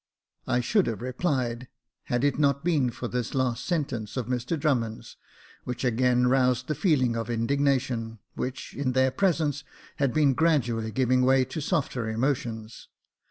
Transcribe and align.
I 0.47 0.61
should 0.61 0.87
have 0.87 1.03
replied, 1.03 1.67
had 2.05 2.23
it 2.23 2.39
not 2.39 2.63
been 2.63 2.89
for 2.89 3.07
this 3.07 3.35
last 3.35 3.63
sentence 3.63 4.17
of 4.17 4.25
Mr 4.25 4.59
Drummond's, 4.59 5.15
which 5.63 5.83
again 5.85 6.25
roused 6.25 6.67
the 6.67 6.73
feelings 6.73 7.15
of 7.17 7.29
indignation, 7.29 8.17
which, 8.33 8.73
in 8.73 8.93
their 8.93 9.11
presence, 9.11 9.63
had 9.97 10.11
been 10.11 10.33
gradually 10.33 10.89
giving 10.89 11.21
way 11.21 11.45
to 11.45 11.61
softer 11.61 12.09
emotions. 12.09 12.87